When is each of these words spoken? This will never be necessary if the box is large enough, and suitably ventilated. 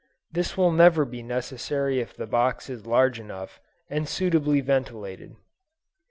This 0.31 0.57
will 0.57 0.71
never 0.71 1.05
be 1.05 1.21
necessary 1.21 1.99
if 1.99 2.17
the 2.17 2.25
box 2.25 2.71
is 2.71 2.87
large 2.87 3.19
enough, 3.19 3.61
and 3.87 4.09
suitably 4.09 4.59
ventilated. 4.59 5.35